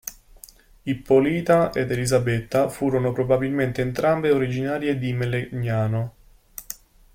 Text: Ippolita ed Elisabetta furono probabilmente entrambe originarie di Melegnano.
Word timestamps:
Ippolita 0.81 1.71
ed 1.73 1.91
Elisabetta 1.91 2.69
furono 2.69 3.11
probabilmente 3.11 3.81
entrambe 3.83 4.31
originarie 4.31 4.97
di 4.97 5.13
Melegnano. 5.13 6.13